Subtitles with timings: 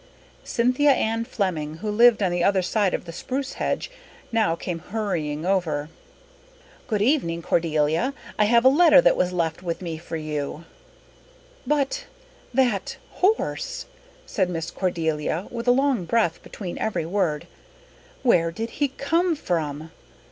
[0.43, 3.91] Cynthia Ann Flemming, who lived on the other side of the spruce hedge,
[4.31, 5.89] now came hurrying over.
[6.87, 8.15] "Good evening, Cordelia.
[8.39, 10.65] I have a letter that was left with me for you."
[11.67, 12.07] "But
[12.51, 13.85] that horse,"
[14.25, 17.45] said Miss Cordelia, with a long breath between every word.
[18.23, 19.91] "Where did he come from?